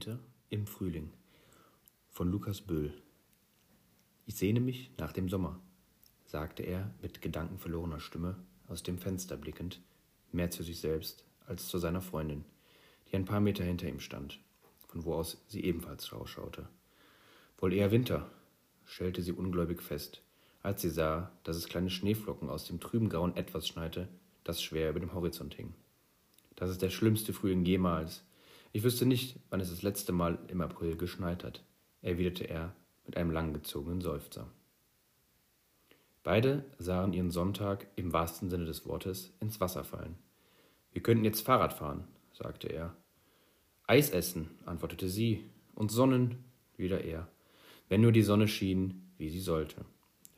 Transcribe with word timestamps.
Winter 0.00 0.18
im 0.48 0.66
Frühling 0.66 1.12
von 2.08 2.30
Lukas 2.30 2.62
Böhl 2.62 2.94
Ich 4.24 4.34
sehne 4.34 4.60
mich 4.60 4.90
nach 4.96 5.12
dem 5.12 5.28
Sommer, 5.28 5.60
sagte 6.24 6.62
er 6.62 6.90
mit 7.02 7.20
gedankenverlorener 7.20 8.00
Stimme 8.00 8.36
aus 8.66 8.82
dem 8.82 8.96
Fenster 8.96 9.36
blickend, 9.36 9.82
mehr 10.32 10.50
zu 10.50 10.62
sich 10.62 10.80
selbst 10.80 11.26
als 11.44 11.68
zu 11.68 11.76
seiner 11.76 12.00
Freundin, 12.00 12.46
die 13.10 13.16
ein 13.16 13.26
paar 13.26 13.40
Meter 13.40 13.62
hinter 13.62 13.88
ihm 13.88 14.00
stand, 14.00 14.40
von 14.88 15.04
wo 15.04 15.12
aus 15.12 15.36
sie 15.48 15.64
ebenfalls 15.64 16.10
rausschaute. 16.14 16.66
Wohl 17.58 17.74
eher 17.74 17.90
Winter, 17.90 18.30
stellte 18.86 19.20
sie 19.20 19.32
ungläubig 19.32 19.82
fest, 19.82 20.22
als 20.62 20.80
sie 20.80 20.88
sah, 20.88 21.30
dass 21.44 21.56
es 21.56 21.68
kleine 21.68 21.90
Schneeflocken 21.90 22.48
aus 22.48 22.64
dem 22.64 22.80
trüben 22.80 23.10
grauen 23.10 23.36
Etwas 23.36 23.68
schneite, 23.68 24.08
das 24.44 24.62
schwer 24.62 24.88
über 24.88 25.00
dem 25.00 25.12
Horizont 25.12 25.56
hing. 25.56 25.74
Das 26.56 26.70
ist 26.70 26.80
der 26.80 26.88
schlimmste 26.88 27.34
Frühling 27.34 27.66
jemals. 27.66 28.24
Ich 28.72 28.84
wüsste 28.84 29.04
nicht, 29.04 29.38
wann 29.50 29.60
es 29.60 29.70
das 29.70 29.82
letzte 29.82 30.12
Mal 30.12 30.38
im 30.48 30.60
April 30.60 30.96
geschneit 30.96 31.42
hat, 31.42 31.64
erwiderte 32.02 32.44
er 32.44 32.72
mit 33.04 33.16
einem 33.16 33.32
langgezogenen 33.32 34.00
Seufzer. 34.00 34.46
Beide 36.22 36.64
sahen 36.78 37.12
ihren 37.12 37.30
Sonntag 37.30 37.88
im 37.96 38.12
wahrsten 38.12 38.48
Sinne 38.48 38.66
des 38.66 38.86
Wortes 38.86 39.32
ins 39.40 39.60
Wasser 39.60 39.82
fallen. 39.82 40.16
Wir 40.92 41.02
könnten 41.02 41.24
jetzt 41.24 41.40
Fahrrad 41.40 41.72
fahren, 41.72 42.06
sagte 42.32 42.68
er. 42.68 42.94
Eis 43.86 44.10
essen, 44.10 44.50
antwortete 44.66 45.08
sie, 45.08 45.50
und 45.74 45.90
Sonnen, 45.90 46.44
wieder 46.76 47.02
er. 47.02 47.26
Wenn 47.88 48.02
nur 48.02 48.12
die 48.12 48.22
Sonne 48.22 48.46
schien, 48.46 49.10
wie 49.18 49.30
sie 49.30 49.40
sollte, 49.40 49.84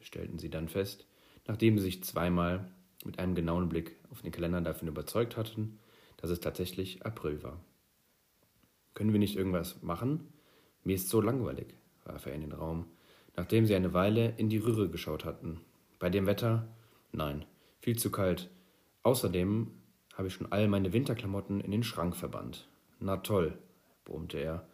stellten 0.01 0.39
sie 0.39 0.49
dann 0.49 0.69
fest, 0.69 1.07
nachdem 1.47 1.77
sie 1.77 1.85
sich 1.85 2.05
zweimal 2.05 2.71
mit 3.05 3.19
einem 3.19 3.35
genauen 3.35 3.69
Blick 3.69 3.97
auf 4.11 4.23
den 4.23 4.33
Kalender 4.33 4.61
davon 4.61 4.89
überzeugt 4.89 5.37
hatten, 5.37 5.79
dass 6.17 6.31
es 6.31 6.41
tatsächlich 6.41 7.05
April 7.05 7.43
war. 7.43 7.61
Können 8.95 9.13
wir 9.13 9.21
nicht 9.21 9.37
irgendwas 9.37 9.83
machen? 9.83 10.29
Mir 10.85 10.97
ist 10.97 11.09
so 11.09 11.21
langweilig, 11.21 11.75
warf 12.05 12.27
er 12.27 12.35
in 12.35 12.41
den 12.43 12.53
Raum, 12.53 12.87
nachdem 13.37 13.67
sie 13.67 13.75
eine 13.75 13.95
Weile 13.95 14.35
in 14.37 14.49
die 14.49 14.59
Röhre 14.59 14.89
geschaut 14.89 15.25
hatten. 15.25 15.61
Bei 15.99 16.11
dem 16.11 16.27
Wetter? 16.27 16.69
Nein, 17.13 17.45
viel 17.81 17.99
zu 17.99 18.11
kalt. 18.11 18.51
Außerdem 19.03 19.71
habe 20.15 20.29
ich 20.29 20.35
schon 20.35 20.51
all 20.53 20.69
meine 20.69 20.93
Winterklamotten 20.93 21.61
in 21.61 21.71
den 21.71 21.83
Schrank 21.83 22.17
verbannt. 22.17 22.69
Na 23.01 23.19
toll, 23.19 23.59
brummte 24.05 24.39
er. 24.39 24.67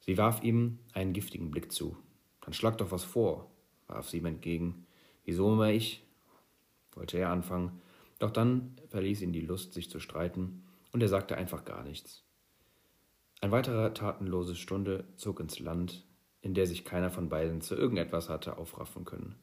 Sie 0.00 0.18
warf 0.18 0.42
ihm 0.42 0.78
einen 0.92 1.12
giftigen 1.12 1.50
Blick 1.50 1.72
zu. 1.72 1.96
Dann 2.42 2.52
schlag 2.52 2.78
doch 2.78 2.90
was 2.90 3.04
vor, 3.04 3.50
warf 3.86 4.08
sie 4.08 4.18
ihm 4.18 4.26
entgegen. 4.26 4.86
Wieso 5.24 5.52
immer 5.52 5.70
ich? 5.70 6.02
wollte 6.94 7.18
er 7.18 7.30
anfangen, 7.30 7.80
doch 8.18 8.30
dann 8.30 8.76
verließ 8.88 9.20
ihn 9.20 9.32
die 9.32 9.42
Lust, 9.42 9.74
sich 9.74 9.90
zu 9.90 10.00
streiten, 10.00 10.64
und 10.92 11.02
er 11.02 11.08
sagte 11.08 11.36
einfach 11.36 11.64
gar 11.64 11.82
nichts. 11.82 12.25
Ein 13.40 13.50
weiterer 13.50 13.92
tatenlose 13.92 14.54
Stunde 14.54 15.04
zog 15.16 15.40
ins 15.40 15.58
Land, 15.58 16.04
in 16.40 16.54
der 16.54 16.66
sich 16.66 16.84
keiner 16.84 17.10
von 17.10 17.28
beiden 17.28 17.60
zu 17.60 17.74
irgendetwas 17.74 18.28
hatte 18.28 18.56
aufraffen 18.56 19.04
können. 19.04 19.36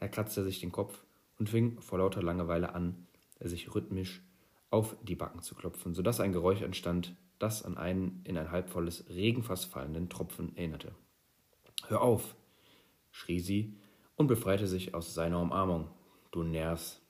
Er 0.00 0.08
kratzte 0.08 0.42
sich 0.42 0.60
den 0.60 0.72
Kopf 0.72 1.04
und 1.38 1.48
fing 1.48 1.80
vor 1.80 1.98
lauter 1.98 2.22
Langeweile 2.22 2.74
an, 2.74 3.06
sich 3.40 3.74
rhythmisch 3.74 4.22
auf 4.70 4.96
die 5.02 5.14
Backen 5.14 5.42
zu 5.42 5.54
klopfen, 5.54 5.94
so 5.94 6.02
dass 6.02 6.20
ein 6.20 6.32
Geräusch 6.32 6.62
entstand, 6.62 7.14
das 7.38 7.64
an 7.64 7.78
einen 7.78 8.22
in 8.24 8.36
ein 8.36 8.50
halbvolles 8.50 9.04
Regenfass 9.08 9.64
fallenden 9.64 10.08
Tropfen 10.08 10.56
erinnerte. 10.56 10.94
Hör 11.86 12.02
auf! 12.02 12.34
schrie 13.10 13.40
sie 13.40 13.76
und 14.16 14.26
befreite 14.26 14.66
sich 14.66 14.94
aus 14.94 15.14
seiner 15.14 15.40
Umarmung. 15.40 15.88
Du 16.32 16.42
nervst. 16.42 17.00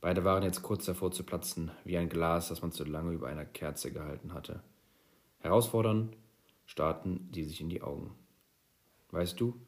Beide 0.00 0.24
waren 0.24 0.42
jetzt 0.42 0.62
kurz 0.62 0.84
davor 0.84 1.10
zu 1.10 1.24
platzen, 1.24 1.70
wie 1.84 1.98
ein 1.98 2.08
Glas, 2.08 2.48
das 2.48 2.62
man 2.62 2.72
zu 2.72 2.84
lange 2.84 3.12
über 3.12 3.28
einer 3.28 3.44
Kerze 3.44 3.92
gehalten 3.92 4.32
hatte. 4.32 4.62
Herausfordernd 5.44 6.16
starrten 6.64 7.28
sie 7.34 7.44
sich 7.44 7.60
in 7.60 7.68
die 7.68 7.82
Augen. 7.82 8.14
Weißt 9.10 9.38
du, 9.38 9.60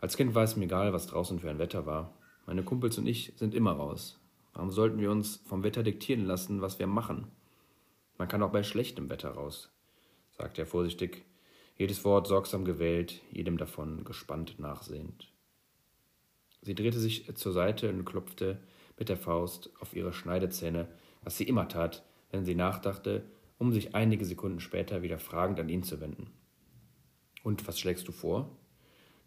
als 0.00 0.16
Kind 0.16 0.34
war 0.34 0.42
es 0.42 0.56
mir 0.56 0.64
egal, 0.64 0.92
was 0.92 1.06
draußen 1.06 1.38
für 1.38 1.48
ein 1.48 1.60
Wetter 1.60 1.86
war. 1.86 2.18
Meine 2.46 2.64
Kumpels 2.64 2.98
und 2.98 3.06
ich 3.06 3.32
sind 3.36 3.54
immer 3.54 3.70
raus. 3.70 4.18
Warum 4.54 4.72
sollten 4.72 4.98
wir 4.98 5.12
uns 5.12 5.36
vom 5.46 5.62
Wetter 5.62 5.84
diktieren 5.84 6.24
lassen, 6.26 6.62
was 6.62 6.80
wir 6.80 6.88
machen? 6.88 7.28
Man 8.18 8.26
kann 8.26 8.42
auch 8.42 8.50
bei 8.50 8.64
schlechtem 8.64 9.08
Wetter 9.08 9.30
raus, 9.30 9.70
sagte 10.36 10.62
er 10.62 10.66
vorsichtig, 10.66 11.24
jedes 11.76 12.04
Wort 12.04 12.26
sorgsam 12.26 12.64
gewählt, 12.64 13.22
jedem 13.30 13.56
davon 13.56 14.02
gespannt 14.02 14.58
nachsehend. 14.58 15.32
Sie 16.60 16.74
drehte 16.74 16.98
sich 16.98 17.32
zur 17.36 17.52
Seite 17.52 17.88
und 17.88 18.04
klopfte 18.04 18.58
mit 18.98 19.08
der 19.08 19.16
Faust 19.16 19.70
auf 19.78 19.94
ihre 19.94 20.12
Schneidezähne, 20.12 20.88
was 21.22 21.36
sie 21.36 21.44
immer 21.44 21.68
tat, 21.68 22.04
wenn 22.32 22.44
sie 22.44 22.56
nachdachte, 22.56 23.24
um 23.60 23.72
sich 23.72 23.94
einige 23.94 24.24
Sekunden 24.24 24.58
später 24.58 25.02
wieder 25.02 25.18
fragend 25.18 25.60
an 25.60 25.68
ihn 25.68 25.82
zu 25.82 26.00
wenden. 26.00 26.28
Und 27.42 27.68
was 27.68 27.78
schlägst 27.78 28.08
du 28.08 28.12
vor? 28.12 28.56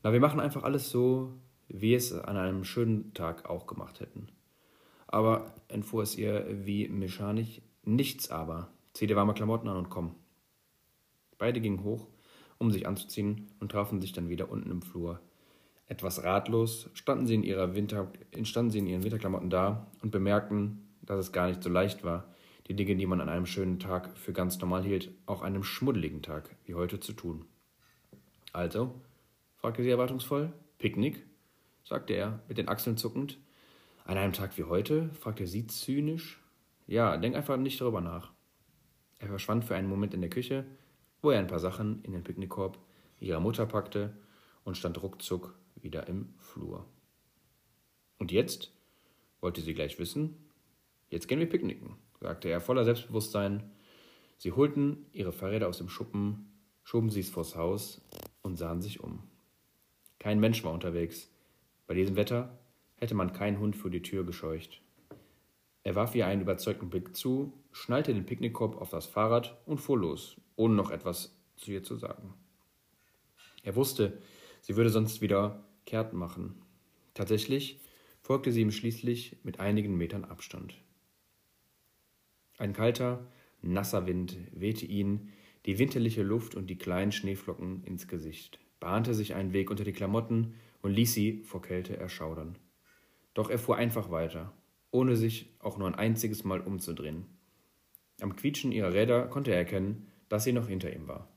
Na, 0.01 0.11
wir 0.11 0.19
machen 0.19 0.39
einfach 0.39 0.63
alles 0.63 0.89
so, 0.89 1.33
wie 1.67 1.81
wir 1.81 1.97
es 1.97 2.11
an 2.11 2.35
einem 2.35 2.63
schönen 2.63 3.13
Tag 3.13 3.47
auch 3.47 3.67
gemacht 3.67 3.99
hätten. 3.99 4.27
Aber, 5.05 5.53
entfuhr 5.67 6.01
es 6.01 6.17
ihr 6.17 6.47
wie 6.65 6.87
mechanisch, 6.87 7.61
nichts 7.83 8.31
aber. 8.31 8.73
Zieh 8.93 9.05
dir 9.05 9.15
warme 9.15 9.35
Klamotten 9.35 9.69
an 9.69 9.77
und 9.77 9.91
komm. 9.91 10.15
Beide 11.37 11.61
gingen 11.61 11.83
hoch, 11.83 12.07
um 12.57 12.71
sich 12.71 12.87
anzuziehen, 12.87 13.51
und 13.59 13.71
trafen 13.71 14.01
sich 14.01 14.13
dann 14.13 14.29
wieder 14.29 14.49
unten 14.49 14.71
im 14.71 14.81
Flur. 14.81 15.19
Etwas 15.85 16.23
ratlos 16.23 16.89
standen 16.95 17.27
sie 17.27 17.35
in, 17.35 17.43
ihrer 17.43 17.75
Winter, 17.75 18.11
standen 18.41 18.71
sie 18.71 18.79
in 18.79 18.87
ihren 18.87 19.03
Winterklamotten 19.03 19.51
da 19.51 19.91
und 20.01 20.09
bemerkten, 20.09 20.87
dass 21.03 21.19
es 21.19 21.31
gar 21.31 21.47
nicht 21.47 21.61
so 21.61 21.69
leicht 21.69 22.03
war, 22.03 22.32
die 22.67 22.75
Dinge, 22.75 22.95
die 22.95 23.05
man 23.05 23.21
an 23.21 23.29
einem 23.29 23.45
schönen 23.45 23.79
Tag 23.79 24.17
für 24.17 24.33
ganz 24.33 24.59
normal 24.59 24.83
hielt, 24.83 25.11
auch 25.25 25.41
an 25.41 25.53
einem 25.53 25.63
schmuddeligen 25.63 26.21
Tag 26.21 26.55
wie 26.65 26.75
heute 26.75 26.99
zu 26.99 27.13
tun. 27.13 27.45
Also? 28.51 29.01
fragte 29.57 29.83
sie 29.83 29.89
erwartungsvoll. 29.89 30.53
Picknick? 30.77 31.25
sagte 31.83 32.13
er, 32.13 32.39
mit 32.47 32.57
den 32.57 32.69
Achseln 32.69 32.97
zuckend. 32.97 33.37
An 34.05 34.17
einem 34.17 34.33
Tag 34.33 34.57
wie 34.57 34.63
heute? 34.63 35.09
fragte 35.19 35.47
sie 35.47 35.67
zynisch. 35.67 36.41
Ja, 36.87 37.17
denk 37.17 37.35
einfach 37.35 37.57
nicht 37.57 37.79
darüber 37.79 38.01
nach. 38.01 38.31
Er 39.19 39.27
verschwand 39.27 39.65
für 39.65 39.75
einen 39.75 39.89
Moment 39.89 40.13
in 40.13 40.21
der 40.21 40.29
Küche, 40.29 40.65
wo 41.21 41.31
er 41.31 41.39
ein 41.39 41.47
paar 41.47 41.59
Sachen 41.59 42.03
in 42.03 42.11
den 42.11 42.23
Picknickkorb 42.23 42.77
ihrer 43.19 43.39
Mutter 43.39 43.65
packte 43.65 44.13
und 44.63 44.77
stand 44.77 45.01
ruckzuck 45.01 45.55
wieder 45.75 46.07
im 46.07 46.33
Flur. 46.37 46.85
Und 48.19 48.31
jetzt? 48.31 48.71
wollte 49.41 49.61
sie 49.61 49.73
gleich 49.73 49.99
wissen. 49.99 50.49
Jetzt 51.09 51.27
gehen 51.27 51.39
wir 51.39 51.49
picknicken, 51.49 51.97
sagte 52.23 52.47
er 52.47 52.61
voller 52.61 52.85
Selbstbewusstsein. 52.85 53.69
Sie 54.37 54.53
holten 54.53 55.05
ihre 55.11 55.33
Fahrräder 55.33 55.67
aus 55.67 55.77
dem 55.77 55.89
Schuppen, 55.89 56.51
schoben 56.83 57.09
sie 57.09 57.19
es 57.19 57.29
vors 57.29 57.55
Haus 57.55 58.01
und 58.41 58.57
sahen 58.57 58.81
sich 58.81 59.01
um. 59.01 59.23
Kein 60.19 60.39
Mensch 60.39 60.63
war 60.63 60.71
unterwegs. 60.71 61.29
Bei 61.85 61.93
diesem 61.93 62.15
Wetter 62.15 62.57
hätte 62.95 63.13
man 63.13 63.33
keinen 63.33 63.59
Hund 63.59 63.75
vor 63.75 63.91
die 63.91 64.01
Tür 64.01 64.25
gescheucht. 64.25 64.81
Er 65.83 65.95
warf 65.95 66.15
ihr 66.15 66.25
einen 66.25 66.41
überzeugten 66.41 66.89
Blick 66.89 67.13
zu, 67.13 67.51
schnallte 67.73 68.13
den 68.13 68.25
Picknickkorb 68.25 68.77
auf 68.77 68.89
das 68.89 69.05
Fahrrad 69.05 69.57
und 69.65 69.81
fuhr 69.81 69.97
los, 69.97 70.37
ohne 70.55 70.75
noch 70.75 70.91
etwas 70.91 71.37
zu 71.57 71.71
ihr 71.71 71.83
zu 71.83 71.97
sagen. 71.97 72.33
Er 73.63 73.75
wusste, 73.75 74.17
sie 74.61 74.77
würde 74.77 74.89
sonst 74.89 75.19
wieder 75.19 75.65
kehrt 75.85 76.13
machen. 76.13 76.61
Tatsächlich 77.13 77.81
folgte 78.21 78.53
sie 78.53 78.61
ihm 78.61 78.71
schließlich 78.71 79.35
mit 79.43 79.59
einigen 79.59 79.97
Metern 79.97 80.23
Abstand. 80.23 80.75
Ein 82.57 82.73
kalter, 82.73 83.25
nasser 83.61 84.05
Wind 84.05 84.37
wehte 84.51 84.85
ihn 84.85 85.31
die 85.65 85.79
winterliche 85.79 86.23
Luft 86.23 86.55
und 86.55 86.69
die 86.69 86.77
kleinen 86.77 87.11
Schneeflocken 87.11 87.83
ins 87.83 88.07
Gesicht, 88.07 88.59
bahnte 88.79 89.13
sich 89.13 89.33
einen 89.33 89.53
Weg 89.53 89.71
unter 89.71 89.83
die 89.83 89.93
Klamotten 89.93 90.55
und 90.81 90.91
ließ 90.91 91.13
sie 91.13 91.41
vor 91.43 91.61
Kälte 91.61 91.97
erschaudern. 91.97 92.57
Doch 93.33 93.49
er 93.49 93.57
fuhr 93.57 93.77
einfach 93.77 94.11
weiter, 94.11 94.51
ohne 94.91 95.15
sich 95.15 95.55
auch 95.59 95.77
nur 95.77 95.87
ein 95.87 95.95
einziges 95.95 96.43
Mal 96.43 96.59
umzudrehen. 96.59 97.25
Am 98.21 98.35
Quietschen 98.35 98.71
ihrer 98.71 98.93
Räder 98.93 99.27
konnte 99.27 99.51
er 99.51 99.57
erkennen, 99.57 100.07
dass 100.29 100.43
sie 100.43 100.51
noch 100.51 100.67
hinter 100.67 100.93
ihm 100.93 101.07
war. 101.07 101.29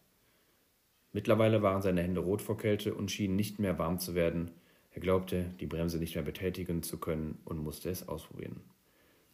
Mittlerweile 1.13 1.63
waren 1.63 1.81
seine 1.81 2.03
Hände 2.03 2.21
rot 2.21 2.43
vor 2.43 2.59
Kälte 2.59 2.95
und 2.95 3.11
schienen 3.11 3.37
nicht 3.37 3.59
mehr 3.59 3.79
warm 3.79 3.99
zu 3.99 4.15
werden. 4.15 4.51
Er 4.91 5.01
glaubte, 5.01 5.55
die 5.61 5.67
Bremse 5.67 5.99
nicht 5.99 6.15
mehr 6.15 6.25
betätigen 6.25 6.83
zu 6.83 6.99
können 6.99 7.39
und 7.45 7.63
musste 7.63 7.89
es 7.89 8.07
ausprobieren. 8.07 8.61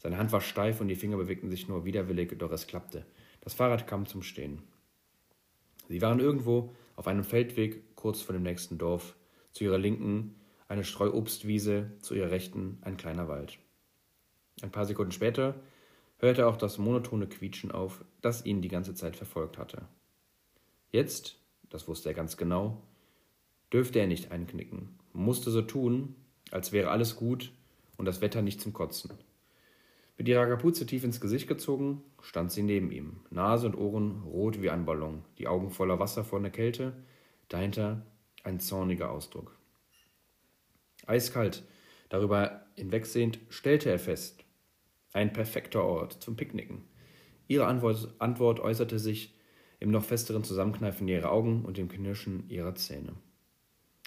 Seine 0.03 0.19
Hand 0.19 0.33
war 0.33 0.41
steif 0.41 0.81
und 0.81 0.89
die 0.89 0.97
Finger 0.97 1.17
bewegten 1.17 1.49
sich 1.49 1.69
nur 1.69 1.85
widerwillig, 1.85 2.37
doch 2.37 2.51
es 2.51 2.67
klappte. 2.67 3.07
Das 3.41 3.55
Fahrrad 3.55 3.87
kam 3.87 4.07
zum 4.07 4.23
Stehen. 4.23 4.63
Sie 5.89 6.03
waren 6.03 6.19
irgendwo 6.19 6.75
auf 6.97 7.07
einem 7.07 7.23
Feldweg 7.23 7.95
kurz 7.95 8.21
vor 8.21 8.33
dem 8.33 8.43
nächsten 8.43 8.79
Dorf. 8.79 9.15
Zu 9.53 9.63
ihrer 9.63 9.79
Linken 9.79 10.35
eine 10.67 10.83
Streuobstwiese, 10.83 11.93
zu 12.01 12.15
ihrer 12.15 12.31
Rechten 12.31 12.79
ein 12.81 12.97
kleiner 12.97 13.29
Wald. 13.29 13.59
Ein 14.63 14.73
paar 14.73 14.87
Sekunden 14.87 15.13
später 15.13 15.55
hörte 16.19 16.49
auch 16.49 16.57
das 16.57 16.79
monotone 16.79 17.29
Quietschen 17.29 17.71
auf, 17.71 18.05
das 18.23 18.45
ihn 18.45 18.61
die 18.61 18.69
ganze 18.69 18.95
Zeit 18.95 19.15
verfolgt 19.15 19.57
hatte. 19.57 19.87
Jetzt 20.91 21.37
das 21.73 21.89
wusste 21.89 22.11
er 22.11 22.15
ganz 22.15 22.37
genau, 22.37 22.83
dürfte 23.73 23.99
er 23.99 24.07
nicht 24.07 24.31
einknicken, 24.31 24.99
musste 25.13 25.51
so 25.51 25.63
tun, 25.63 26.17
als 26.51 26.73
wäre 26.73 26.91
alles 26.91 27.17
gut 27.17 27.53
und 27.97 28.05
das 28.05 28.21
Wetter 28.21 28.43
nicht 28.43 28.61
zum 28.61 28.75
Kotzen. 28.75 29.13
Mit 30.23 30.29
ihrer 30.29 30.47
Kapuze 30.47 30.87
tief 30.87 31.03
ins 31.03 31.21
Gesicht 31.21 31.49
gezogen, 31.49 32.01
stand 32.21 32.53
sie 32.53 32.63
neben 32.63 32.93
ihm, 32.93 33.17
Nase 33.31 33.67
und 33.67 33.75
Ohren 33.75 34.23
rot 34.23 34.63
wie 34.63 34.71
ein 34.71 34.85
Ballon, 34.85 35.25
die 35.39 35.49
Augen 35.49 35.69
voller 35.71 35.99
Wasser 35.99 36.23
vor 36.23 36.41
der 36.41 36.53
Kälte, 36.53 36.93
dahinter 37.49 38.07
ein 38.45 38.61
zorniger 38.61 39.11
Ausdruck. 39.11 39.59
Eiskalt, 41.09 41.65
darüber 42.09 42.67
hinwegsehend, 42.77 43.41
stellte 43.49 43.91
er 43.91 43.99
fest, 43.99 44.45
ein 45.13 45.33
perfekter 45.33 45.83
Ort 45.83 46.23
zum 46.23 46.37
Picknicken. 46.37 46.85
Ihre 47.49 47.67
Antwort, 47.67 48.15
Antwort 48.21 48.61
äußerte 48.61 49.01
sich 49.01 49.37
im 49.81 49.91
noch 49.91 50.05
festeren 50.05 50.45
Zusammenkneifen 50.45 51.09
ihrer 51.09 51.33
Augen 51.33 51.65
und 51.65 51.79
dem 51.79 51.89
Knirschen 51.89 52.49
ihrer 52.49 52.77
Zähne. 52.77 53.17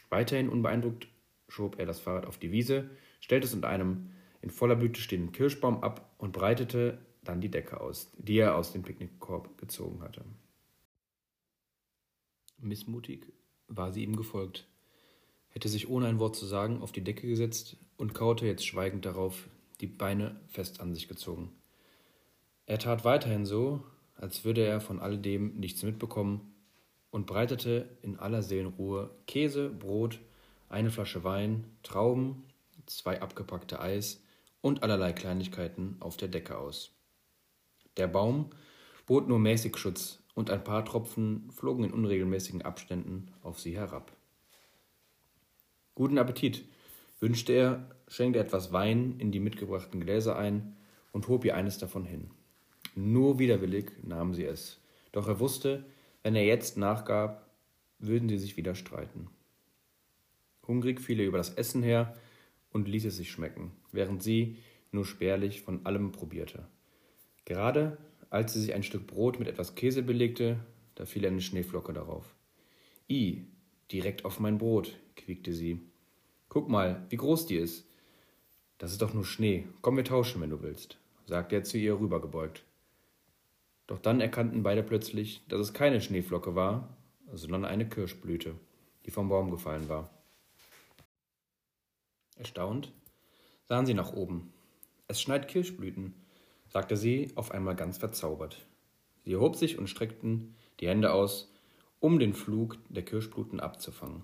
Weiterhin 0.10 0.48
unbeeindruckt 0.48 1.10
schob 1.50 1.78
er 1.78 1.86
das 1.86 2.00
Fahrrad 2.00 2.26
auf 2.26 2.38
die 2.38 2.54
Wiese, 2.54 2.90
stellte 3.20 3.48
es 3.48 3.54
unter 3.54 3.68
einem 3.68 4.12
in 4.46 4.52
voller 4.52 4.76
Blüte 4.76 5.02
stehenden 5.02 5.32
Kirschbaum 5.32 5.84
ab 5.84 6.14
und 6.20 6.32
breitete 6.32 7.00
dann 7.24 7.42
die 7.42 7.50
Decke 7.50 7.82
aus, 7.82 8.12
die 8.16 8.38
er 8.38 8.56
aus 8.56 8.72
dem 8.72 8.84
Picknickkorb 8.84 9.58
gezogen 9.58 10.04
hatte. 10.04 10.24
Missmutig 12.60 13.26
war 13.68 13.92
sie 13.92 14.04
ihm 14.04 14.16
gefolgt, 14.16 14.68
hätte 15.50 15.68
sich 15.68 15.90
ohne 15.90 16.08
ein 16.08 16.20
Wort 16.20 16.36
zu 16.36 16.46
sagen 16.46 16.84
auf 16.84 16.92
die 16.92 17.04
Decke 17.04 17.28
gesetzt 17.28 17.78
und 17.98 18.14
kaute 18.14 18.46
jetzt 18.46 18.66
schweigend 18.66 19.06
darauf, 19.06 19.50
die 19.82 19.88
Beine 19.88 20.40
fest 20.48 20.80
an 20.80 20.94
sich 20.94 21.08
gezogen. 21.08 21.52
Er 22.68 22.78
tat 22.78 23.04
weiterhin 23.04 23.48
so, 23.48 23.84
als 24.16 24.46
würde 24.46 24.64
er 24.64 24.80
von 24.80 25.00
all 25.00 25.18
dem 25.18 25.56
nichts 25.56 25.82
mitbekommen 25.82 26.54
und 27.10 27.26
breitete 27.26 27.90
in 28.04 28.20
aller 28.20 28.44
Seelenruhe 28.44 29.10
Käse, 29.26 29.70
Brot, 29.70 30.20
eine 30.70 30.92
Flasche 30.92 31.24
Wein, 31.24 31.64
Trauben, 31.82 32.44
zwei 32.86 33.22
abgepackte 33.22 33.80
Eis 33.80 34.22
und 34.66 34.82
allerlei 34.82 35.14
Kleinigkeiten 35.14 35.96
auf 36.00 36.18
der 36.18 36.28
Decke 36.28 36.58
aus. 36.58 36.92
Der 37.98 38.08
Baum 38.08 38.50
bot 39.06 39.28
nur 39.28 39.38
mäßig 39.38 39.78
Schutz, 39.78 40.24
und 40.34 40.50
ein 40.50 40.64
paar 40.64 40.84
Tropfen 40.84 41.52
flogen 41.52 41.84
in 41.84 41.94
unregelmäßigen 41.94 42.64
Abständen 42.64 43.30
auf 43.44 43.60
sie 43.60 43.78
herab. 43.78 44.12
Guten 45.94 46.18
Appetit, 46.18 46.66
wünschte 47.20 47.54
er, 47.54 47.96
schenkte 48.08 48.40
etwas 48.40 48.74
Wein 48.74 49.20
in 49.20 49.32
die 49.32 49.40
mitgebrachten 49.40 50.02
Gläser 50.02 50.36
ein 50.36 50.76
und 51.12 51.28
hob 51.28 51.46
ihr 51.46 51.56
eines 51.56 51.78
davon 51.78 52.04
hin. 52.04 52.32
Nur 52.96 53.38
widerwillig 53.38 53.92
nahm 54.02 54.34
sie 54.34 54.46
es, 54.46 54.82
doch 55.12 55.28
er 55.28 55.40
wusste, 55.40 55.86
wenn 56.24 56.36
er 56.36 56.44
jetzt 56.44 56.76
nachgab, 56.76 57.48
würden 58.00 58.30
sie 58.30 58.40
sich 58.40 58.58
wieder 58.58 58.74
streiten. 58.74 59.30
Hungrig 60.68 61.02
fiel 61.02 61.20
er 61.20 61.28
über 61.28 61.38
das 61.38 61.54
Essen 61.54 61.84
her 61.84 62.18
und 62.76 62.90
ließ 62.90 63.06
es 63.06 63.16
sich 63.16 63.32
schmecken, 63.32 63.72
während 63.94 64.22
sie 64.22 64.58
nur 64.92 65.06
spärlich 65.06 65.62
von 65.62 65.86
allem 65.86 66.12
probierte. 66.12 66.68
Gerade 67.46 67.98
als 68.30 68.52
sie 68.52 68.60
sich 68.60 68.74
ein 68.74 68.84
Stück 68.84 69.08
Brot 69.08 69.40
mit 69.40 69.48
etwas 69.48 69.76
Käse 69.76 70.04
belegte, 70.04 70.60
da 70.96 71.06
fiel 71.06 71.26
eine 71.26 71.40
Schneeflocke 71.40 71.94
darauf. 71.94 72.36
I, 73.10 73.46
direkt 73.94 74.26
auf 74.26 74.42
mein 74.42 74.58
Brot, 74.58 75.00
quiekte 75.16 75.54
sie. 75.54 75.80
Guck 76.50 76.68
mal, 76.68 77.06
wie 77.10 77.16
groß 77.16 77.46
die 77.46 77.56
ist. 77.56 77.88
Das 78.78 78.92
ist 78.92 79.02
doch 79.02 79.14
nur 79.14 79.24
Schnee. 79.24 79.66
Komm, 79.82 79.96
wir 79.96 80.04
tauschen, 80.04 80.42
wenn 80.42 80.50
du 80.50 80.62
willst, 80.62 80.98
sagte 81.28 81.56
er 81.56 81.64
zu 81.64 81.78
ihr 81.78 81.98
rübergebeugt. 81.98 82.66
Doch 83.88 84.00
dann 84.00 84.20
erkannten 84.20 84.64
beide 84.64 84.84
plötzlich, 84.84 85.44
dass 85.48 85.62
es 85.62 85.74
keine 85.74 86.02
Schneeflocke 86.02 86.56
war, 86.56 86.98
sondern 87.32 87.64
eine 87.64 87.88
Kirschblüte, 87.88 88.56
die 89.06 89.12
vom 89.12 89.30
Baum 89.30 89.50
gefallen 89.50 89.88
war. 89.88 90.15
Erstaunt 92.36 92.92
sahen 93.64 93.86
sie 93.86 93.94
nach 93.94 94.14
oben. 94.14 94.54
Es 95.08 95.22
schneit 95.22 95.48
Kirschblüten, 95.48 96.14
sagte 96.68 96.98
sie 96.98 97.32
auf 97.36 97.52
einmal 97.52 97.76
ganz 97.76 97.98
verzaubert. 97.98 98.66
Sie 99.24 99.34
erhob 99.34 99.56
sich 99.56 99.78
und 99.78 99.90
streckten 99.90 100.56
die 100.80 100.88
Hände 100.88 101.14
aus, 101.14 101.52
um 102.00 102.20
den 102.20 102.34
Flug 102.34 102.78
der 102.90 103.04
Kirschblüten 103.04 103.60
abzufangen. 103.60 104.24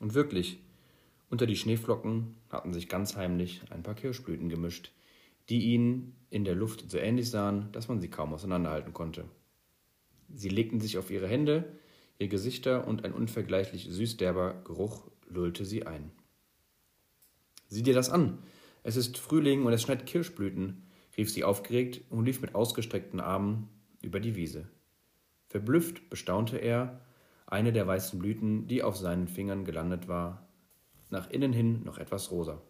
Und 0.00 0.14
wirklich, 0.14 0.58
unter 1.30 1.46
die 1.46 1.56
Schneeflocken 1.56 2.34
hatten 2.50 2.72
sich 2.72 2.88
ganz 2.88 3.16
heimlich 3.16 3.62
ein 3.70 3.82
paar 3.82 3.94
Kirschblüten 3.94 4.48
gemischt, 4.48 4.92
die 5.48 5.72
ihnen 5.72 6.16
in 6.30 6.44
der 6.44 6.54
Luft 6.54 6.90
so 6.90 6.98
ähnlich 6.98 7.30
sahen, 7.30 7.70
dass 7.72 7.88
man 7.88 8.00
sie 8.00 8.08
kaum 8.08 8.34
auseinanderhalten 8.34 8.92
konnte. 8.92 9.24
Sie 10.28 10.48
legten 10.48 10.80
sich 10.80 10.98
auf 10.98 11.10
ihre 11.10 11.28
Hände, 11.28 11.78
ihr 12.18 12.28
Gesichter 12.28 12.86
und 12.86 13.04
ein 13.04 13.12
unvergleichlich 13.12 13.88
süßderber 13.90 14.62
Geruch 14.64 15.08
lullte 15.28 15.64
sie 15.64 15.86
ein. 15.86 16.10
Sieh 17.70 17.84
dir 17.84 17.94
das 17.94 18.10
an. 18.10 18.38
Es 18.82 18.96
ist 18.96 19.16
Frühling 19.16 19.64
und 19.64 19.72
es 19.72 19.82
schneit 19.82 20.04
Kirschblüten, 20.04 20.82
rief 21.16 21.30
sie 21.30 21.44
aufgeregt 21.44 22.02
und 22.10 22.24
lief 22.24 22.42
mit 22.42 22.54
ausgestreckten 22.54 23.20
Armen 23.20 23.68
über 24.02 24.18
die 24.18 24.34
Wiese. 24.34 24.68
Verblüfft 25.48 26.10
bestaunte 26.10 26.56
er 26.58 27.00
eine 27.46 27.72
der 27.72 27.86
weißen 27.86 28.18
Blüten, 28.18 28.66
die 28.66 28.82
auf 28.82 28.96
seinen 28.96 29.28
Fingern 29.28 29.64
gelandet 29.64 30.08
war, 30.08 30.48
nach 31.10 31.30
innen 31.30 31.52
hin 31.52 31.82
noch 31.84 31.98
etwas 31.98 32.32
rosa. 32.32 32.60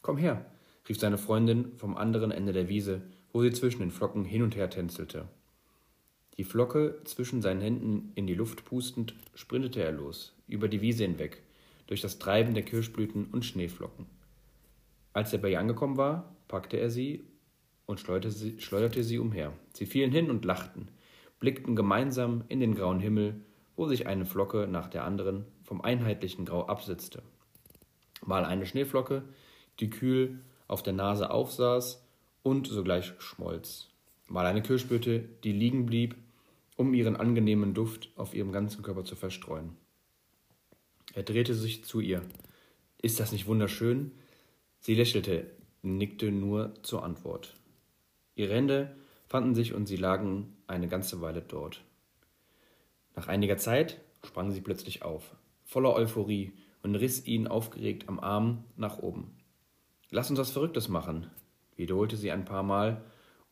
Komm 0.00 0.16
her, 0.16 0.46
rief 0.88 0.98
seine 0.98 1.18
Freundin 1.18 1.76
vom 1.76 1.96
anderen 1.96 2.30
Ende 2.30 2.52
der 2.52 2.68
Wiese, 2.68 3.02
wo 3.32 3.42
sie 3.42 3.52
zwischen 3.52 3.80
den 3.80 3.90
Flocken 3.90 4.24
hin 4.24 4.42
und 4.42 4.56
her 4.56 4.70
tänzelte. 4.70 5.28
Die 6.38 6.44
Flocke 6.44 7.00
zwischen 7.04 7.42
seinen 7.42 7.60
Händen 7.60 8.12
in 8.14 8.26
die 8.26 8.34
Luft 8.34 8.64
pustend, 8.64 9.16
sprintete 9.34 9.82
er 9.82 9.92
los, 9.92 10.34
über 10.48 10.68
die 10.68 10.80
Wiese 10.80 11.04
hinweg, 11.04 11.42
durch 11.86 12.00
das 12.00 12.18
Treiben 12.18 12.54
der 12.54 12.62
Kirschblüten 12.62 13.26
und 13.26 13.44
Schneeflocken. 13.44 14.06
Als 15.16 15.32
er 15.32 15.38
bei 15.38 15.48
ihr 15.48 15.60
angekommen 15.60 15.96
war, 15.96 16.36
packte 16.46 16.76
er 16.76 16.90
sie 16.90 17.24
und 17.86 17.98
schleuderte 17.98 18.30
sie, 18.30 18.60
schleuderte 18.60 19.02
sie 19.02 19.18
umher. 19.18 19.54
Sie 19.72 19.86
fielen 19.86 20.12
hin 20.12 20.28
und 20.28 20.44
lachten, 20.44 20.90
blickten 21.40 21.74
gemeinsam 21.74 22.44
in 22.48 22.60
den 22.60 22.74
grauen 22.74 23.00
Himmel, 23.00 23.40
wo 23.76 23.86
sich 23.86 24.06
eine 24.06 24.26
Flocke 24.26 24.68
nach 24.70 24.88
der 24.88 25.04
anderen 25.04 25.46
vom 25.62 25.80
einheitlichen 25.80 26.44
Grau 26.44 26.66
absetzte. 26.66 27.22
Mal 28.26 28.44
eine 28.44 28.66
Schneeflocke, 28.66 29.22
die 29.80 29.88
kühl 29.88 30.40
auf 30.68 30.82
der 30.82 30.92
Nase 30.92 31.30
aufsaß 31.30 32.06
und 32.42 32.66
sogleich 32.66 33.14
schmolz. 33.16 33.88
Mal 34.26 34.44
eine 34.44 34.60
Kirschblüte, 34.60 35.20
die 35.44 35.52
liegen 35.52 35.86
blieb, 35.86 36.14
um 36.76 36.92
ihren 36.92 37.16
angenehmen 37.16 37.72
Duft 37.72 38.10
auf 38.16 38.34
ihrem 38.34 38.52
ganzen 38.52 38.82
Körper 38.82 39.04
zu 39.04 39.16
verstreuen. 39.16 39.78
Er 41.14 41.22
drehte 41.22 41.54
sich 41.54 41.84
zu 41.84 42.00
ihr. 42.00 42.20
Ist 43.00 43.18
das 43.18 43.32
nicht 43.32 43.46
wunderschön? 43.46 44.12
Sie 44.86 44.94
lächelte, 44.94 45.50
nickte 45.82 46.30
nur 46.30 46.72
zur 46.84 47.02
Antwort. 47.02 47.56
Ihre 48.36 48.54
Hände 48.54 48.94
fanden 49.26 49.56
sich 49.56 49.74
und 49.74 49.86
sie 49.86 49.96
lagen 49.96 50.54
eine 50.68 50.86
ganze 50.86 51.20
Weile 51.20 51.42
dort. 51.42 51.82
Nach 53.16 53.26
einiger 53.26 53.56
Zeit 53.56 54.00
sprang 54.24 54.52
sie 54.52 54.60
plötzlich 54.60 55.02
auf, 55.02 55.34
voller 55.64 55.92
Euphorie, 55.92 56.52
und 56.84 56.94
riss 56.94 57.26
ihn 57.26 57.48
aufgeregt 57.48 58.08
am 58.08 58.20
Arm 58.20 58.62
nach 58.76 59.00
oben. 59.00 59.34
Lass 60.10 60.30
uns 60.30 60.38
was 60.38 60.52
Verrücktes 60.52 60.88
machen, 60.88 61.32
wiederholte 61.74 62.16
sie 62.16 62.30
ein 62.30 62.44
paar 62.44 62.62
Mal, 62.62 63.02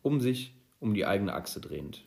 um 0.03 0.21
sich 0.21 0.55
um 0.79 0.95
die 0.95 1.05
eigene 1.05 1.35
Achse 1.35 1.61
drehend. 1.61 2.05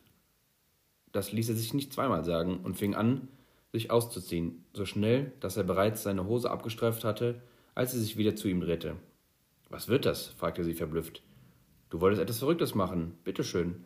Das 1.11 1.33
ließ 1.33 1.49
er 1.49 1.55
sich 1.55 1.73
nicht 1.73 1.91
zweimal 1.91 2.23
sagen 2.23 2.61
und 2.63 2.77
fing 2.77 2.95
an, 2.95 3.27
sich 3.73 3.91
auszuziehen, 3.91 4.63
so 4.71 4.85
schnell, 4.85 5.33
dass 5.41 5.57
er 5.57 5.65
bereits 5.65 6.03
seine 6.03 6.27
Hose 6.27 6.49
abgestreift 6.49 7.03
hatte, 7.03 7.41
als 7.75 7.91
sie 7.91 7.99
sich 7.99 8.15
wieder 8.15 8.37
zu 8.37 8.47
ihm 8.47 8.61
drehte. 8.61 8.95
Was 9.69 9.87
wird 9.87 10.05
das? 10.05 10.27
fragte 10.27 10.63
sie 10.63 10.73
verblüfft. 10.73 11.23
Du 11.89 12.01
wolltest 12.01 12.21
etwas 12.21 12.39
Verrücktes 12.39 12.75
machen. 12.75 13.17
Bitte 13.23 13.43
schön. 13.43 13.85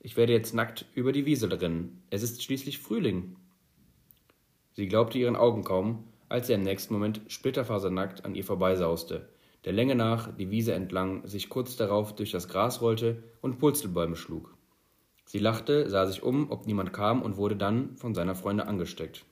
Ich 0.00 0.16
werde 0.16 0.32
jetzt 0.32 0.54
nackt 0.54 0.86
über 0.94 1.12
die 1.12 1.26
Wiese 1.26 1.50
rennen. 1.50 2.02
Es 2.10 2.22
ist 2.22 2.42
schließlich 2.42 2.78
Frühling. 2.78 3.36
Sie 4.72 4.88
glaubte 4.88 5.18
ihren 5.18 5.36
Augen 5.36 5.62
kaum, 5.62 6.04
als 6.28 6.48
er 6.48 6.56
im 6.56 6.62
nächsten 6.62 6.94
Moment 6.94 7.20
splitterfasernackt 7.28 8.24
an 8.24 8.34
ihr 8.34 8.44
vorbeisauste, 8.44 9.28
der 9.64 9.72
Länge 9.74 9.94
nach 9.94 10.34
die 10.34 10.50
Wiese 10.50 10.72
entlang 10.72 11.26
sich 11.26 11.50
kurz 11.50 11.76
darauf 11.76 12.14
durch 12.14 12.30
das 12.30 12.48
Gras 12.48 12.80
rollte 12.80 13.22
und 13.42 13.58
Purzelbäume 13.58 14.16
schlug. 14.16 14.56
Sie 15.26 15.38
lachte, 15.38 15.90
sah 15.90 16.06
sich 16.06 16.22
um, 16.22 16.50
ob 16.50 16.66
niemand 16.66 16.92
kam 16.92 17.20
und 17.20 17.36
wurde 17.36 17.56
dann 17.56 17.96
von 17.96 18.14
seiner 18.14 18.34
Freundin 18.34 18.66
angesteckt. 18.66 19.26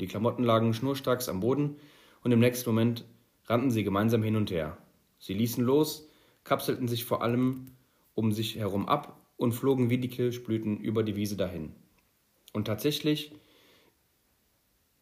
Die 0.00 0.06
Klamotten 0.06 0.44
lagen 0.44 0.72
schnurstracks 0.72 1.28
am 1.28 1.40
Boden 1.40 1.76
und 2.24 2.32
im 2.32 2.40
nächsten 2.40 2.70
Moment 2.70 3.04
rannten 3.46 3.70
sie 3.70 3.84
gemeinsam 3.84 4.22
hin 4.22 4.36
und 4.36 4.50
her. 4.50 4.78
Sie 5.18 5.34
ließen 5.34 5.64
los, 5.64 6.08
kapselten 6.44 6.88
sich 6.88 7.04
vor 7.04 7.22
allem 7.22 7.72
um 8.14 8.32
sich 8.32 8.56
herum 8.56 8.88
ab 8.88 9.20
und 9.36 9.52
flogen 9.52 9.90
wie 9.90 9.98
die 9.98 10.08
Kirschblüten 10.08 10.78
über 10.78 11.02
die 11.02 11.16
Wiese 11.16 11.36
dahin. 11.36 11.74
Und 12.52 12.66
tatsächlich, 12.66 13.32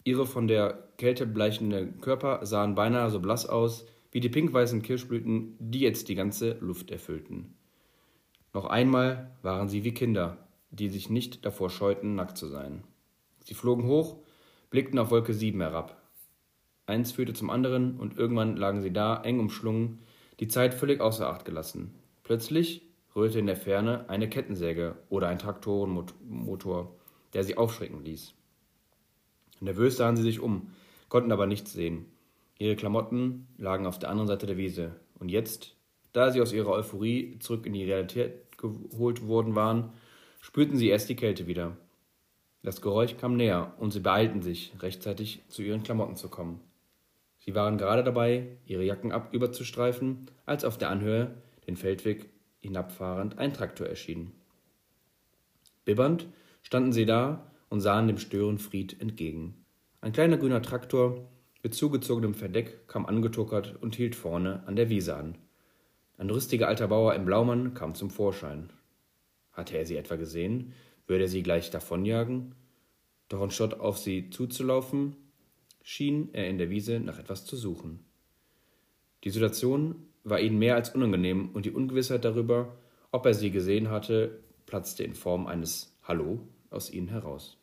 ihre 0.05 0.27
von 0.27 0.49
der 0.49 0.89
Kälte 0.99 1.27
bleichende 1.27 1.87
Körper 2.01 2.45
sahen 2.47 2.75
beinahe 2.75 3.11
so 3.11 3.21
blass 3.21 3.47
aus 3.47 3.87
wie 4.13 4.21
die 4.21 4.29
pinkweißen 4.29 4.83
Kirschblüten, 4.83 5.57
die 5.59 5.81
jetzt 5.81 6.09
die 6.09 6.15
ganze 6.15 6.59
Luft 6.61 6.91
erfüllten. 6.91 7.55
Noch 8.53 8.67
einmal 8.67 9.31
waren 9.43 9.69
sie 9.69 9.85
wie 9.85 9.95
Kinder, 9.95 10.49
die 10.71 10.89
sich 10.89 11.11
nicht 11.11 11.45
davor 11.45 11.71
scheuten, 11.71 12.15
nackt 12.17 12.37
zu 12.37 12.49
sein. 12.49 12.83
Sie 13.45 13.55
flogen 13.55 13.85
hoch, 13.85 14.19
blickten 14.71 14.99
auf 14.99 15.11
Wolke 15.11 15.35
sieben 15.35 15.61
herab, 15.61 16.00
Eins 16.91 17.13
führte 17.13 17.33
zum 17.33 17.51
anderen 17.51 17.99
und 17.99 18.19
irgendwann 18.19 18.57
lagen 18.57 18.83
sie 18.83 18.93
da, 18.93 19.23
eng 19.23 19.39
umschlungen, 19.39 20.01
die 20.41 20.49
Zeit 20.49 20.75
völlig 20.75 21.01
außer 21.01 21.29
Acht 21.29 21.45
gelassen. 21.45 21.95
Plötzlich 22.25 22.83
rührte 23.15 23.39
in 23.39 23.47
der 23.47 23.57
Ferne 23.57 24.09
eine 24.09 24.29
Kettensäge 24.29 24.97
oder 25.09 25.29
ein 25.29 25.39
Traktorenmotor, 25.39 26.97
der 27.33 27.45
sie 27.45 27.57
aufschrecken 27.57 28.05
ließ. 28.05 28.35
Nervös 29.61 29.99
sahen 29.99 30.17
sie 30.17 30.23
sich 30.23 30.41
um, 30.41 30.73
konnten 31.09 31.31
aber 31.31 31.47
nichts 31.47 31.73
sehen. 31.73 32.07
Ihre 32.59 32.77
Klamotten 32.77 33.47
lagen 33.57 33.87
auf 33.87 33.99
der 33.99 34.11
anderen 34.11 34.29
Seite 34.29 34.47
der 34.47 34.57
Wiese. 34.57 34.97
Und 35.19 35.31
jetzt, 35.31 35.77
da 36.13 36.31
sie 36.31 36.41
aus 36.41 36.53
ihrer 36.53 36.71
Euphorie 36.71 37.39
zurück 37.39 37.67
in 37.67 37.73
die 37.73 37.85
Realität 37.85 38.59
geholt 38.59 39.27
worden 39.29 39.55
waren, 39.55 39.93
spürten 40.41 40.77
sie 40.77 40.89
erst 40.89 41.09
die 41.09 41.17
Kälte 41.17 41.47
wieder. 41.47 41.77
Das 42.63 42.83
Geräusch 42.83 43.17
kam 43.17 43.37
näher 43.37 43.75
und 43.79 43.93
sie 43.93 44.01
beeilten 44.01 44.43
sich, 44.43 44.73
rechtzeitig 44.81 45.45
zu 45.49 45.63
ihren 45.63 45.83
Klamotten 45.83 46.17
zu 46.17 46.29
kommen. 46.29 46.61
Sie 47.41 47.55
waren 47.55 47.79
gerade 47.79 48.05
dabei, 48.05 48.59
ihre 48.67 48.85
Jacken 48.85 49.13
ab 49.13 49.31
überzustreifen, 49.33 50.31
als 50.47 50.65
auf 50.65 50.79
der 50.79 50.91
Anhöhe, 50.91 51.35
den 51.67 51.77
Feldweg 51.77 52.31
hinabfahrend, 52.61 53.39
ein 53.39 53.53
Traktor 53.53 53.87
erschien. 53.87 54.33
Bibbernd 55.85 56.29
standen 56.63 56.93
sie 56.93 57.07
da 57.07 57.51
und 57.71 57.81
sahen 57.81 58.07
dem 58.07 58.19
Störenfried 58.19 59.01
entgegen. 59.01 59.65
Ein 60.03 60.13
kleiner 60.13 60.37
grüner 60.37 60.63
Traktor 60.63 61.29
mit 61.63 61.75
zugezogenem 61.75 62.35
Verdeck 62.35 62.87
kam 62.89 63.07
angetuckert 63.07 63.77
und 63.81 63.95
hielt 63.95 64.15
vorne 64.15 64.63
an 64.67 64.77
der 64.77 64.91
Wiese 64.91 65.17
an. 65.17 65.39
Ein 66.19 66.31
rüstiger 66.31 66.69
alter 66.69 66.89
Bauer 66.89 67.15
im 67.15 67.25
Blaumann 67.25 67.73
kam 67.73 67.95
zum 67.95 68.11
Vorschein. 68.11 68.71
Hatte 69.53 69.79
er 69.79 69.87
sie 69.87 69.97
etwa 69.97 70.17
gesehen, 70.17 70.75
würde 71.07 71.25
er 71.25 71.29
sie 71.29 71.43
gleich 71.43 71.71
davonjagen? 71.71 72.55
Doch 73.29 73.41
anstatt 73.41 73.81
auf 73.81 73.99
sie 73.99 74.29
zuzulaufen, 74.31 75.17
schien 75.83 76.31
er 76.33 76.49
in 76.49 76.59
der 76.59 76.71
Wiese 76.71 77.01
nach 77.01 77.19
etwas 77.19 77.45
zu 77.45 77.57
suchen. 77.57 78.01
Die 79.25 79.31
Situation 79.31 80.07
war 80.25 80.41
ihnen 80.41 80.59
mehr 80.59 80.75
als 80.75 80.95
unangenehm 80.95 81.51
und 81.53 81.67
die 81.67 81.71
Ungewissheit 81.71 82.25
darüber, 82.25 82.77
ob 83.11 83.27
er 83.27 83.35
sie 83.35 83.51
gesehen 83.51 83.91
hatte, 83.91 84.41
platzte 84.67 85.05
in 85.05 85.15
Form 85.15 85.47
eines 85.47 85.97
Hallo 86.03 86.47
aus 86.71 86.91
ihnen 86.91 87.09
heraus. 87.09 87.59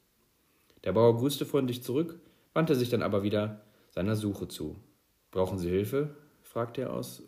Der 0.83 0.93
Bauer 0.93 1.17
grüßte 1.17 1.45
freundlich 1.45 1.83
zurück, 1.83 2.19
wandte 2.53 2.75
sich 2.75 2.89
dann 2.89 3.01
aber 3.01 3.23
wieder 3.23 3.61
seiner 3.89 4.15
Suche 4.15 4.47
zu. 4.47 4.75
Brauchen 5.31 5.57
Sie 5.57 5.69
Hilfe? 5.69 6.15
fragte 6.41 6.81
er 6.81 6.93
aus 6.93 7.23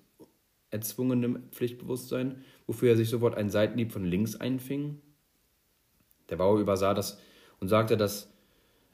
erzwungenem 0.72 1.44
Pflichtbewusstsein, 1.52 2.44
wofür 2.68 2.90
er 2.90 2.96
sich 2.96 3.10
sofort 3.10 3.36
ein 3.36 3.50
Seitenhieb 3.50 3.92
von 3.92 4.06
links 4.06 4.36
einfing. 4.36 5.02
Der 6.30 6.38
Bauer 6.38 6.60
übersah 6.60 6.94
das 6.94 7.20
und 7.60 7.68
sagte 7.68 7.98
das 7.98 8.32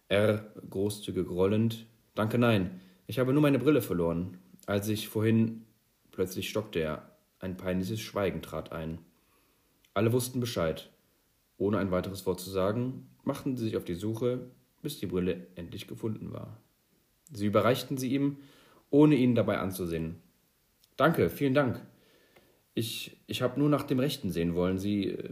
R 0.07 0.51
großzügig 0.69 1.29
rollend. 1.29 1.87
Danke, 2.13 2.37
nein. 2.37 2.81
Ich 3.07 3.19
habe 3.19 3.33
nur 3.33 3.41
meine 3.41 3.59
Brille 3.59 3.81
verloren. 3.81 4.37
Als 4.65 4.87
ich 4.87 5.07
vorhin. 5.07 5.65
Plötzlich 6.11 6.49
stockte 6.49 6.79
er. 6.79 7.17
Ein 7.39 7.57
peinliches 7.57 7.99
Schweigen 7.99 8.41
trat 8.41 8.71
ein. 8.71 8.99
Alle 9.93 10.13
wussten 10.13 10.39
Bescheid. 10.39 10.89
Ohne 11.57 11.77
ein 11.77 11.91
weiteres 11.91 12.25
Wort 12.25 12.39
zu 12.39 12.49
sagen, 12.49 13.07
machten 13.23 13.57
sie 13.57 13.65
sich 13.65 13.77
auf 13.77 13.85
die 13.85 13.95
Suche, 13.95 14.51
bis 14.81 14.99
die 14.99 15.07
Brille 15.07 15.47
endlich 15.55 15.87
gefunden 15.87 16.31
war. 16.33 16.61
Sie 17.31 17.45
überreichten 17.45 17.97
sie 17.97 18.13
ihm, 18.13 18.37
ohne 18.89 19.15
ihn 19.15 19.35
dabei 19.35 19.57
anzusehen. 19.57 20.21
Danke, 20.97 21.29
vielen 21.29 21.53
Dank. 21.53 21.81
Ich, 22.73 23.17
ich 23.27 23.41
habe 23.41 23.59
nur 23.59 23.69
nach 23.69 23.83
dem 23.83 23.99
Rechten 23.99 24.31
sehen 24.31 24.55
wollen. 24.55 24.77
Sie, 24.77 25.09
äh, 25.09 25.29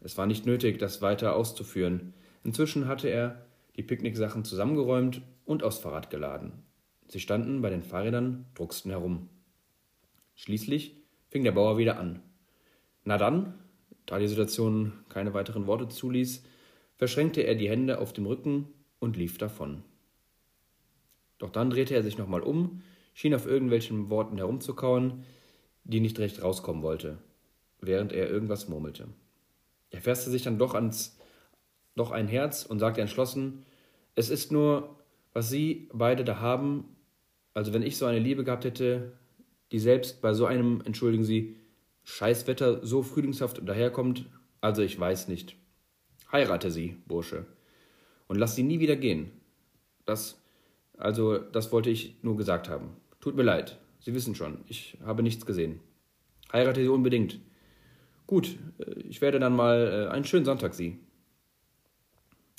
es 0.00 0.16
war 0.18 0.26
nicht 0.26 0.46
nötig, 0.46 0.78
das 0.78 1.02
weiter 1.02 1.34
auszuführen. 1.34 2.14
Inzwischen 2.44 2.86
hatte 2.86 3.08
er 3.08 3.45
die 3.76 3.82
Picknicksachen 3.82 4.44
zusammengeräumt 4.44 5.22
und 5.44 5.62
aufs 5.62 5.78
Fahrrad 5.78 6.10
geladen. 6.10 6.52
Sie 7.08 7.20
standen 7.20 7.62
bei 7.62 7.70
den 7.70 7.82
Fahrrädern, 7.82 8.46
drucksten 8.54 8.90
herum. 8.90 9.28
Schließlich 10.34 10.96
fing 11.28 11.44
der 11.44 11.52
Bauer 11.52 11.78
wieder 11.78 11.98
an. 11.98 12.22
Na 13.04 13.18
dann, 13.18 13.54
da 14.06 14.18
die 14.18 14.28
Situation 14.28 14.92
keine 15.08 15.34
weiteren 15.34 15.66
Worte 15.66 15.88
zuließ, 15.88 16.44
verschränkte 16.96 17.42
er 17.42 17.54
die 17.54 17.68
Hände 17.68 17.98
auf 17.98 18.12
dem 18.12 18.26
Rücken 18.26 18.68
und 18.98 19.16
lief 19.16 19.38
davon. 19.38 19.82
Doch 21.38 21.50
dann 21.50 21.70
drehte 21.70 21.94
er 21.94 22.02
sich 22.02 22.18
nochmal 22.18 22.42
um, 22.42 22.82
schien 23.14 23.34
auf 23.34 23.46
irgendwelchen 23.46 24.10
Worten 24.10 24.38
herumzukauen, 24.38 25.24
die 25.84 26.00
nicht 26.00 26.18
recht 26.18 26.42
rauskommen 26.42 26.82
wollte, 26.82 27.18
während 27.80 28.12
er 28.12 28.28
irgendwas 28.28 28.68
murmelte. 28.68 29.08
Er 29.90 30.00
fasste 30.00 30.30
sich 30.30 30.42
dann 30.42 30.58
doch 30.58 30.74
ans 30.74 31.18
doch 31.96 32.10
ein 32.12 32.28
Herz 32.28 32.64
und 32.64 32.78
sagte 32.78 33.00
entschlossen, 33.00 33.64
es 34.14 34.30
ist 34.30 34.52
nur, 34.52 34.96
was 35.32 35.50
Sie 35.50 35.88
beide 35.92 36.24
da 36.24 36.40
haben, 36.40 36.96
also 37.54 37.72
wenn 37.74 37.82
ich 37.82 37.96
so 37.96 38.06
eine 38.06 38.18
Liebe 38.18 38.44
gehabt 38.44 38.64
hätte, 38.64 39.12
die 39.72 39.78
selbst 39.78 40.22
bei 40.22 40.32
so 40.32 40.46
einem, 40.46 40.82
entschuldigen 40.84 41.24
Sie, 41.24 41.56
Scheißwetter 42.04 42.86
so 42.86 43.02
frühlingshaft 43.02 43.66
daherkommt, 43.68 44.26
also 44.60 44.82
ich 44.82 44.98
weiß 44.98 45.26
nicht. 45.26 45.56
Heirate 46.30 46.70
sie, 46.70 46.96
Bursche, 47.06 47.46
und 48.28 48.36
lass 48.38 48.54
sie 48.54 48.62
nie 48.62 48.80
wieder 48.80 48.96
gehen. 48.96 49.32
Das, 50.04 50.40
also, 50.96 51.38
das 51.38 51.72
wollte 51.72 51.90
ich 51.90 52.16
nur 52.22 52.36
gesagt 52.36 52.68
haben. 52.68 52.96
Tut 53.20 53.36
mir 53.36 53.42
leid, 53.42 53.78
Sie 53.98 54.14
wissen 54.14 54.36
schon, 54.36 54.58
ich 54.68 54.98
habe 55.04 55.24
nichts 55.24 55.46
gesehen. 55.46 55.80
Heirate 56.52 56.80
sie 56.80 56.88
unbedingt. 56.88 57.40
Gut, 58.28 58.56
äh, 58.78 59.00
ich 59.00 59.20
werde 59.20 59.40
dann 59.40 59.56
mal 59.56 60.06
äh, 60.08 60.12
einen 60.12 60.24
schönen 60.24 60.44
Sonntag 60.44 60.74
Sie. 60.74 61.00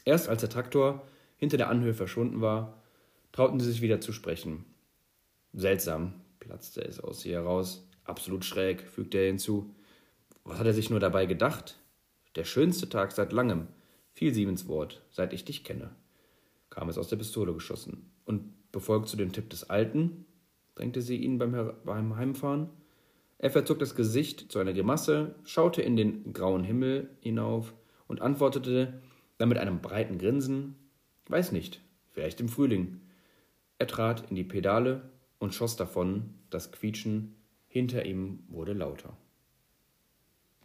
Erst 0.07 0.29
als 0.29 0.39
der 0.39 0.49
Traktor 0.49 1.05
hinter 1.35 1.57
der 1.57 1.67
Anhöhe 1.67 1.93
verschwunden 1.93 2.39
war, 2.39 2.81
trauten 3.33 3.59
sie 3.59 3.69
sich 3.69 3.81
wieder 3.81 3.99
zu 3.99 4.13
sprechen. 4.13 4.63
Seltsam, 5.51 6.13
platzte 6.39 6.79
es 6.79 7.01
aus 7.01 7.25
ihr 7.25 7.33
heraus. 7.33 7.85
Absolut 8.05 8.45
schräg, 8.45 8.83
fügte 8.83 9.17
er 9.17 9.27
hinzu. 9.27 9.75
Was 10.45 10.59
hat 10.59 10.65
er 10.65 10.73
sich 10.73 10.89
nur 10.89 11.01
dabei 11.01 11.25
gedacht? 11.25 11.77
Der 12.37 12.45
schönste 12.45 12.87
Tag 12.87 13.11
seit 13.11 13.33
langem, 13.33 13.67
fiel 14.13 14.33
sie 14.33 14.43
ins 14.43 14.69
Wort, 14.69 15.03
seit 15.11 15.33
ich 15.33 15.43
dich 15.43 15.65
kenne, 15.65 15.93
kam 16.69 16.87
es 16.87 16.97
aus 16.97 17.09
der 17.09 17.17
Pistole 17.17 17.53
geschossen. 17.53 18.09
Und 18.23 18.71
befolgt 18.71 19.09
zu 19.09 19.17
dem 19.17 19.33
Tipp 19.33 19.49
des 19.49 19.69
Alten, 19.69 20.25
drängte 20.75 21.01
sie 21.01 21.17
ihn 21.17 21.37
beim, 21.37 21.73
beim 21.83 22.15
Heimfahren. 22.15 22.69
Er 23.39 23.51
verzog 23.51 23.79
das 23.79 23.93
Gesicht 23.93 24.53
zu 24.53 24.59
einer 24.59 24.71
Grimasse, 24.71 25.35
schaute 25.43 25.81
in 25.81 25.97
den 25.97 26.31
grauen 26.31 26.63
Himmel 26.63 27.09
hinauf 27.19 27.73
und 28.07 28.21
antwortete 28.21 29.01
dann 29.37 29.49
mit 29.49 29.57
einem 29.57 29.81
breiten 29.81 30.17
Grinsen, 30.17 30.75
weiß 31.27 31.51
nicht, 31.51 31.81
vielleicht 32.11 32.39
im 32.39 32.49
Frühling. 32.49 33.01
Er 33.77 33.87
trat 33.87 34.29
in 34.29 34.35
die 34.35 34.43
Pedale 34.43 35.09
und 35.39 35.53
schoss 35.53 35.75
davon, 35.75 36.33
das 36.49 36.71
Quietschen 36.71 37.35
hinter 37.67 38.05
ihm 38.05 38.43
wurde 38.47 38.73
lauter. 38.73 39.15